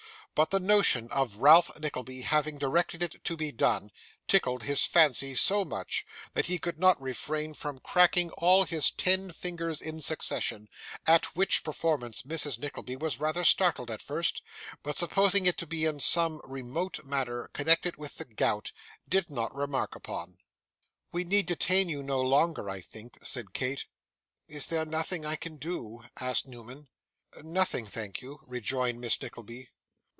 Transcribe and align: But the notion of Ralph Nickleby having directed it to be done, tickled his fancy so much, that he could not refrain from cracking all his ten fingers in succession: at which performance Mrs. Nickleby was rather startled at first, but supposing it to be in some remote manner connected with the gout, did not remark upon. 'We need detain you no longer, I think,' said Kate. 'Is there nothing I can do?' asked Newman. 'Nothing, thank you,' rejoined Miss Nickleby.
But 0.33 0.49
the 0.49 0.61
notion 0.61 1.09
of 1.11 1.35
Ralph 1.35 1.77
Nickleby 1.77 2.21
having 2.21 2.57
directed 2.57 3.03
it 3.03 3.21
to 3.25 3.35
be 3.37 3.51
done, 3.51 3.91
tickled 4.27 4.63
his 4.63 4.85
fancy 4.85 5.35
so 5.35 5.65
much, 5.65 6.05
that 6.33 6.45
he 6.47 6.57
could 6.57 6.79
not 6.79 6.99
refrain 7.01 7.53
from 7.53 7.79
cracking 7.79 8.31
all 8.37 8.63
his 8.63 8.89
ten 8.89 9.31
fingers 9.33 9.81
in 9.81 9.99
succession: 10.01 10.69
at 11.05 11.35
which 11.35 11.65
performance 11.65 12.21
Mrs. 12.23 12.57
Nickleby 12.59 12.95
was 12.95 13.19
rather 13.19 13.43
startled 13.43 13.91
at 13.91 14.01
first, 14.01 14.41
but 14.83 14.97
supposing 14.97 15.45
it 15.47 15.57
to 15.57 15.67
be 15.67 15.83
in 15.83 15.99
some 15.99 16.41
remote 16.45 17.03
manner 17.03 17.49
connected 17.53 17.97
with 17.97 18.15
the 18.15 18.25
gout, 18.25 18.71
did 19.07 19.29
not 19.29 19.53
remark 19.53 19.95
upon. 19.95 20.37
'We 21.11 21.25
need 21.25 21.45
detain 21.45 21.89
you 21.89 22.01
no 22.01 22.21
longer, 22.21 22.67
I 22.69 22.79
think,' 22.79 23.23
said 23.23 23.53
Kate. 23.53 23.85
'Is 24.47 24.65
there 24.67 24.85
nothing 24.85 25.25
I 25.25 25.35
can 25.35 25.57
do?' 25.57 26.03
asked 26.19 26.47
Newman. 26.47 26.87
'Nothing, 27.43 27.85
thank 27.85 28.21
you,' 28.21 28.39
rejoined 28.47 28.99
Miss 29.01 29.21
Nickleby. 29.21 29.69